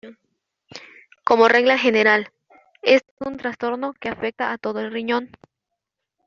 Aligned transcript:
Como 1.23 1.47
regla 1.47 1.77
general, 1.77 2.33
este 2.81 3.11
es 3.21 3.27
un 3.27 3.37
trastorno 3.37 3.93
que 3.93 4.09
afecta 4.09 4.51
a 4.51 4.57
todo 4.57 4.79
el 4.79 4.89
riñón. 4.91 5.29